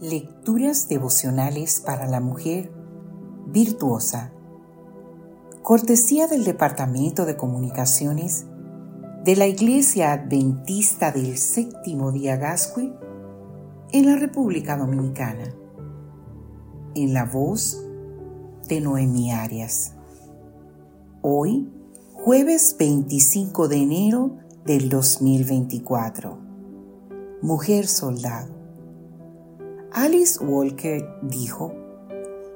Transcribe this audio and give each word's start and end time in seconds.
Lecturas 0.00 0.88
devocionales 0.88 1.82
para 1.84 2.06
la 2.06 2.20
mujer 2.20 2.72
virtuosa. 3.48 4.32
Cortesía 5.62 6.26
del 6.26 6.44
Departamento 6.44 7.26
de 7.26 7.36
Comunicaciones 7.36 8.46
de 9.24 9.36
la 9.36 9.46
Iglesia 9.46 10.12
Adventista 10.12 11.12
del 11.12 11.36
Séptimo 11.36 12.12
Día 12.12 12.36
Gascue 12.36 12.94
en 13.92 14.06
la 14.06 14.16
República 14.16 14.78
Dominicana. 14.78 15.52
En 16.94 17.12
la 17.12 17.26
voz 17.26 17.84
de 18.68 18.80
Noemi 18.80 19.32
Arias. 19.32 19.96
Hoy, 21.20 21.70
jueves 22.14 22.74
25 22.78 23.68
de 23.68 23.76
enero 23.76 24.38
del 24.64 24.88
2024. 24.88 26.38
Mujer 27.42 27.86
Soldado. 27.86 28.59
Alice 29.92 30.38
Walker 30.42 31.04
dijo, 31.22 31.74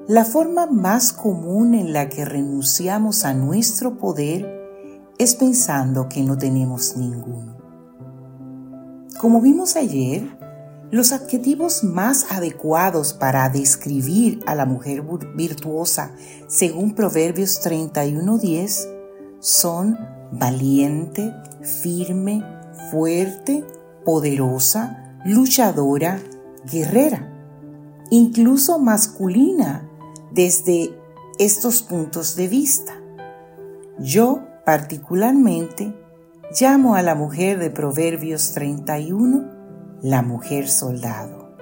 la 0.07 0.25
forma 0.25 0.67
más 0.67 1.13
común 1.13 1.75
en 1.75 1.93
la 1.93 2.09
que 2.09 2.25
renunciamos 2.25 3.25
a 3.25 3.35
nuestro 3.35 3.99
poder 3.99 5.03
es 5.19 5.35
pensando 5.35 6.09
que 6.09 6.23
no 6.23 6.39
tenemos 6.39 6.97
ninguno. 6.97 7.57
Como 9.19 9.41
vimos 9.41 9.75
ayer, 9.77 10.37
los 10.91 11.13
adjetivos 11.13 11.83
más 11.83 12.31
adecuados 12.31 13.15
para 13.15 13.49
describir 13.49 14.41
a 14.47 14.55
la 14.55 14.67
mujer 14.67 15.03
virtuosa 15.35 16.13
según 16.47 16.95
Proverbios 16.95 17.61
31.10 17.65 19.41
son 19.41 19.99
valiente, 20.31 21.35
firme, 21.63 22.45
fuerte, 22.91 23.65
poderosa, 24.05 25.19
luchadora, 25.25 26.21
guerrera, 26.71 27.31
incluso 28.11 28.79
masculina 28.79 29.89
desde 30.33 30.95
estos 31.39 31.83
puntos 31.83 32.37
de 32.37 32.49
vista. 32.49 32.95
Yo 33.99 34.43
particularmente 34.65 35.95
llamo 36.61 36.95
a 36.95 37.03
la 37.03 37.15
mujer 37.15 37.59
de 37.59 37.71
Proverbios 37.71 38.53
31 38.53 39.55
la 40.03 40.21
mujer 40.21 40.69
soldado, 40.69 41.57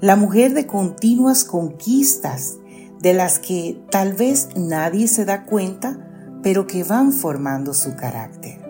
la 0.00 0.16
mujer 0.16 0.54
de 0.54 0.66
continuas 0.66 1.44
conquistas, 1.44 2.56
de 3.00 3.12
las 3.12 3.38
que 3.38 3.82
tal 3.90 4.14
vez 4.14 4.48
nadie 4.56 5.08
se 5.08 5.24
da 5.24 5.44
cuenta, 5.44 5.98
pero 6.42 6.66
que 6.66 6.84
van 6.84 7.12
formando 7.12 7.74
su 7.74 7.94
carácter. 7.96 8.60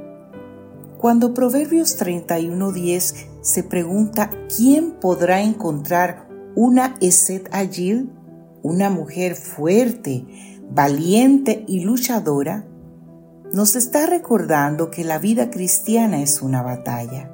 Cuando 0.98 1.34
Proverbios 1.34 1.98
31.10 2.00 3.31
se 3.42 3.62
pregunta 3.62 4.30
quién 4.56 4.92
podrá 4.92 5.42
encontrar 5.42 6.28
una 6.54 6.94
Eset 7.00 7.48
Agil, 7.52 8.10
una 8.62 8.88
mujer 8.88 9.34
fuerte, 9.34 10.24
valiente 10.70 11.64
y 11.66 11.80
luchadora, 11.80 12.64
nos 13.52 13.76
está 13.76 14.06
recordando 14.06 14.90
que 14.90 15.04
la 15.04 15.18
vida 15.18 15.50
cristiana 15.50 16.22
es 16.22 16.40
una 16.40 16.62
batalla 16.62 17.30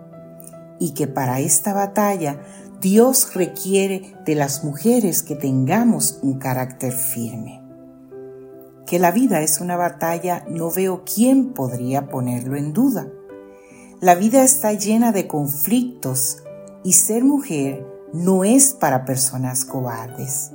y 0.80 0.94
que 0.94 1.06
para 1.06 1.40
esta 1.40 1.72
batalla 1.72 2.40
Dios 2.80 3.34
requiere 3.34 4.14
de 4.24 4.34
las 4.34 4.64
mujeres 4.64 5.22
que 5.22 5.34
tengamos 5.36 6.18
un 6.22 6.38
carácter 6.38 6.92
firme. 6.92 7.62
Que 8.86 8.98
la 8.98 9.10
vida 9.10 9.42
es 9.42 9.60
una 9.60 9.76
batalla 9.76 10.44
no 10.48 10.70
veo 10.70 11.04
quién 11.04 11.52
podría 11.52 12.08
ponerlo 12.08 12.56
en 12.56 12.72
duda. 12.72 13.08
La 14.00 14.14
vida 14.14 14.44
está 14.44 14.74
llena 14.74 15.10
de 15.10 15.26
conflictos 15.26 16.44
y 16.84 16.92
ser 16.92 17.24
mujer 17.24 17.84
no 18.12 18.44
es 18.44 18.72
para 18.72 19.04
personas 19.04 19.64
cobardes. 19.64 20.52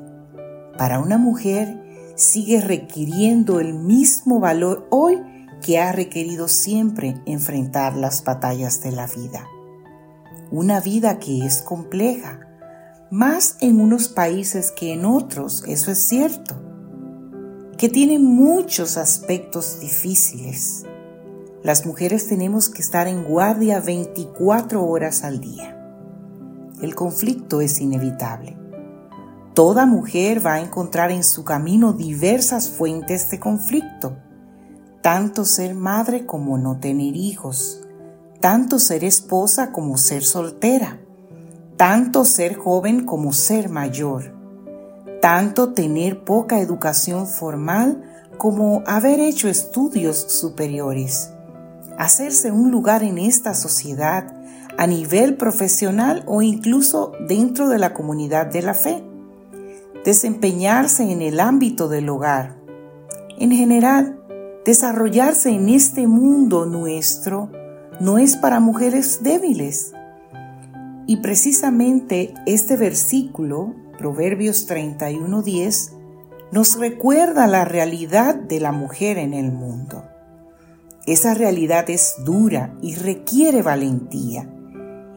Para 0.77 0.99
una 0.99 1.17
mujer 1.17 2.13
sigue 2.15 2.61
requiriendo 2.61 3.59
el 3.59 3.73
mismo 3.73 4.39
valor 4.39 4.87
hoy 4.91 5.21
que 5.61 5.77
ha 5.77 5.91
requerido 5.91 6.47
siempre 6.47 7.21
enfrentar 7.25 7.97
las 7.97 8.23
batallas 8.23 8.81
de 8.81 8.93
la 8.93 9.07
vida. 9.07 9.45
Una 10.49 10.79
vida 10.79 11.19
que 11.19 11.45
es 11.45 11.61
compleja, 11.61 12.47
más 13.11 13.57
en 13.59 13.81
unos 13.81 14.07
países 14.07 14.71
que 14.71 14.93
en 14.93 15.03
otros, 15.03 15.65
eso 15.67 15.91
es 15.91 15.99
cierto, 15.99 16.55
que 17.77 17.89
tiene 17.89 18.19
muchos 18.19 18.95
aspectos 18.95 19.81
difíciles 19.81 20.85
las 21.63 21.85
mujeres 21.85 22.27
tenemos 22.27 22.67
que 22.67 22.81
estar 22.81 23.07
en 23.07 23.23
guardia 23.23 23.79
24 23.79 24.85
horas 24.85 25.23
al 25.23 25.39
día. 25.39 25.79
El 26.81 26.93
conflicto 26.93 27.61
es 27.61 27.79
inevitable. 27.79 28.57
Toda 29.53 29.85
mujer 29.85 30.45
va 30.45 30.55
a 30.55 30.59
encontrar 30.59 31.09
en 31.11 31.23
su 31.23 31.45
camino 31.45 31.93
diversas 31.93 32.67
fuentes 32.67 33.31
de 33.31 33.39
conflicto, 33.39 34.17
tanto 35.01 35.45
ser 35.45 35.73
madre 35.73 36.25
como 36.25 36.57
no 36.57 36.81
tener 36.81 37.15
hijos, 37.15 37.81
tanto 38.41 38.77
ser 38.77 39.05
esposa 39.05 39.71
como 39.71 39.97
ser 39.97 40.23
soltera, 40.23 40.99
tanto 41.77 42.25
ser 42.25 42.55
joven 42.55 43.05
como 43.05 43.31
ser 43.31 43.69
mayor, 43.69 44.35
tanto 45.21 45.71
tener 45.71 46.25
poca 46.25 46.59
educación 46.59 47.25
formal 47.25 48.03
como 48.37 48.83
haber 48.85 49.21
hecho 49.21 49.47
estudios 49.47 50.17
superiores 50.17 51.32
hacerse 52.03 52.51
un 52.51 52.71
lugar 52.71 53.03
en 53.03 53.17
esta 53.17 53.53
sociedad 53.53 54.33
a 54.77 54.87
nivel 54.87 55.37
profesional 55.37 56.23
o 56.25 56.41
incluso 56.41 57.13
dentro 57.27 57.69
de 57.69 57.79
la 57.79 57.93
comunidad 57.93 58.47
de 58.47 58.61
la 58.61 58.73
fe, 58.73 59.03
desempeñarse 60.03 61.11
en 61.11 61.21
el 61.21 61.39
ámbito 61.39 61.87
del 61.87 62.09
hogar, 62.09 62.57
en 63.37 63.51
general, 63.51 64.19
desarrollarse 64.65 65.49
en 65.49 65.69
este 65.69 66.07
mundo 66.07 66.65
nuestro 66.65 67.51
no 67.99 68.17
es 68.17 68.37
para 68.37 68.59
mujeres 68.59 69.23
débiles. 69.23 69.93
Y 71.07 71.17
precisamente 71.17 72.33
este 72.45 72.77
versículo, 72.77 73.73
Proverbios 73.97 74.67
31:10, 74.67 75.93
nos 76.51 76.77
recuerda 76.77 77.47
la 77.47 77.65
realidad 77.65 78.35
de 78.35 78.59
la 78.59 78.71
mujer 78.71 79.17
en 79.17 79.33
el 79.33 79.51
mundo. 79.51 80.03
Esa 81.05 81.33
realidad 81.33 81.89
es 81.89 82.15
dura 82.23 82.77
y 82.81 82.95
requiere 82.95 83.61
valentía. 83.61 84.49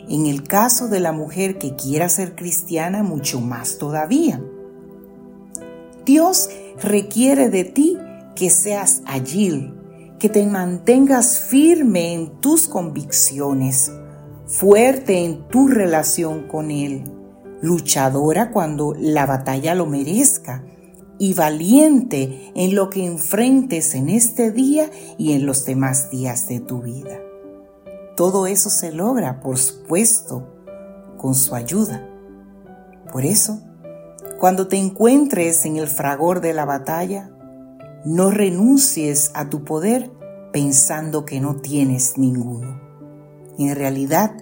En 0.08 0.26
el 0.26 0.42
caso 0.42 0.88
de 0.88 0.98
la 0.98 1.12
mujer 1.12 1.58
que 1.58 1.76
quiera 1.76 2.08
ser 2.08 2.34
cristiana, 2.34 3.04
mucho 3.04 3.40
más 3.40 3.78
todavía. 3.78 4.42
Dios 6.04 6.50
requiere 6.82 7.50
de 7.50 7.64
ti 7.64 7.96
que 8.34 8.50
seas 8.50 9.02
agil, 9.06 9.74
que 10.18 10.28
te 10.28 10.44
mantengas 10.46 11.38
firme 11.38 12.14
en 12.14 12.40
tus 12.40 12.66
convicciones, 12.66 13.92
fuerte 14.46 15.24
en 15.24 15.46
tu 15.48 15.68
relación 15.68 16.48
con 16.48 16.72
Él, 16.72 17.04
luchadora 17.62 18.50
cuando 18.50 18.94
la 18.98 19.24
batalla 19.24 19.76
lo 19.76 19.86
merezca 19.86 20.64
y 21.18 21.34
valiente 21.34 22.52
en 22.54 22.74
lo 22.74 22.90
que 22.90 23.04
enfrentes 23.04 23.94
en 23.94 24.08
este 24.08 24.50
día 24.50 24.90
y 25.18 25.32
en 25.32 25.46
los 25.46 25.64
demás 25.64 26.10
días 26.10 26.48
de 26.48 26.60
tu 26.60 26.82
vida. 26.82 27.20
Todo 28.16 28.46
eso 28.46 28.70
se 28.70 28.92
logra, 28.92 29.40
por 29.40 29.58
supuesto, 29.58 30.46
con 31.18 31.34
su 31.34 31.54
ayuda. 31.54 32.08
Por 33.12 33.24
eso, 33.24 33.60
cuando 34.38 34.68
te 34.68 34.76
encuentres 34.76 35.64
en 35.64 35.76
el 35.76 35.86
fragor 35.86 36.40
de 36.40 36.52
la 36.54 36.64
batalla, 36.64 37.30
no 38.04 38.30
renuncies 38.30 39.30
a 39.34 39.48
tu 39.48 39.64
poder 39.64 40.10
pensando 40.52 41.24
que 41.24 41.40
no 41.40 41.56
tienes 41.56 42.18
ninguno. 42.18 42.80
En 43.58 43.74
realidad, 43.74 44.32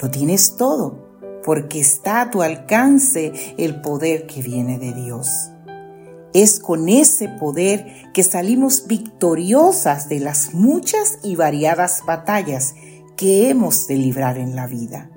lo 0.00 0.10
tienes 0.10 0.56
todo, 0.56 0.98
porque 1.44 1.80
está 1.80 2.22
a 2.22 2.30
tu 2.30 2.42
alcance 2.42 3.32
el 3.58 3.80
poder 3.80 4.26
que 4.26 4.42
viene 4.42 4.78
de 4.78 4.92
Dios. 4.92 5.50
Es 6.34 6.60
con 6.60 6.88
ese 6.88 7.28
poder 7.28 8.10
que 8.14 8.22
salimos 8.22 8.86
victoriosas 8.86 10.08
de 10.08 10.20
las 10.20 10.54
muchas 10.54 11.18
y 11.22 11.36
variadas 11.36 12.02
batallas 12.06 12.74
que 13.16 13.50
hemos 13.50 13.86
de 13.86 13.96
librar 13.96 14.38
en 14.38 14.56
la 14.56 14.66
vida. 14.66 15.10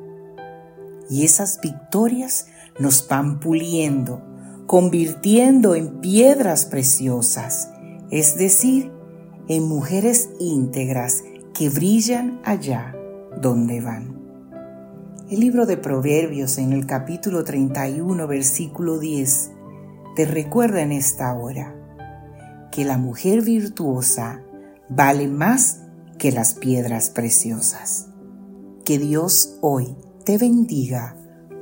Y 1.09 1.23
esas 1.23 1.61
victorias 1.61 2.47
nos 2.79 3.07
van 3.07 3.39
puliendo, 3.39 4.21
convirtiendo 4.67 5.75
en 5.75 6.01
piedras 6.01 6.65
preciosas, 6.65 7.69
es 8.11 8.37
decir, 8.37 8.91
en 9.47 9.63
mujeres 9.63 10.29
íntegras 10.39 11.23
que 11.53 11.69
brillan 11.69 12.41
allá 12.43 12.93
donde 13.41 13.79
van. 13.79 14.19
El 15.29 15.39
libro 15.39 15.65
de 15.65 15.77
Proverbios 15.77 16.57
en 16.57 16.73
el 16.73 16.85
capítulo 16.85 17.43
31, 17.43 18.27
versículo 18.27 18.99
10 18.99 19.54
te 20.15 20.25
recuerda 20.25 20.81
en 20.81 20.91
esta 20.91 21.33
hora 21.33 21.75
que 22.71 22.85
la 22.85 22.97
mujer 22.97 23.41
virtuosa 23.41 24.41
vale 24.89 25.27
más 25.27 25.81
que 26.17 26.31
las 26.31 26.53
piedras 26.53 27.09
preciosas. 27.09 28.07
Que 28.85 28.97
Dios 28.97 29.57
hoy 29.61 29.95
te 30.23 30.37
bendiga 30.37 31.17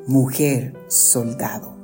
mujer 0.07 0.73
soldado. 0.88 1.82